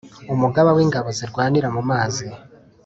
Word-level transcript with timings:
umugaba 0.33 0.69
w 0.77 0.79
ingabo 0.85 1.09
zirwanira 1.17 1.67
mumazi 1.75 2.27